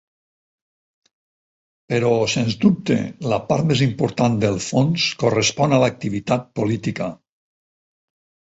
[1.93, 2.97] Però, sens dubte,
[3.33, 7.13] la part més important del fons correspon a l'activitat política.